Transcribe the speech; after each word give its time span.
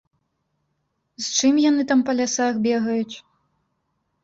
З 1.25 1.35
чым 1.37 1.53
яны 1.69 1.81
там 1.93 2.03
па 2.09 2.17
лясах 2.21 2.53
бегаюць? 2.67 3.15